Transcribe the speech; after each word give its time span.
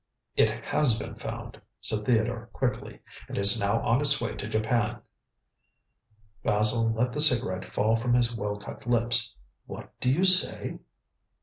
"It 0.35 0.49
has 0.49 0.97
been 0.97 1.13
found," 1.13 1.61
said 1.79 2.05
Theodore 2.07 2.49
quickly, 2.53 3.01
"and 3.27 3.37
is 3.37 3.59
now 3.59 3.79
on 3.83 4.01
its 4.01 4.19
way 4.19 4.33
to 4.35 4.47
Japan." 4.49 4.99
Basil 6.43 6.91
let 6.91 7.13
the 7.13 7.21
cigarette 7.21 7.65
fall 7.65 7.95
from 7.95 8.15
his 8.15 8.35
well 8.35 8.57
cut 8.57 8.87
lips. 8.87 9.35
"What 9.67 9.91
do 9.99 10.11
you 10.11 10.23
say?" 10.23 10.79